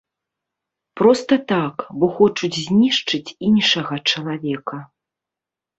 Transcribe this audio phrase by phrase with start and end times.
[1.01, 4.77] Проста так, бо хочуць знішчыць іншага чалавека.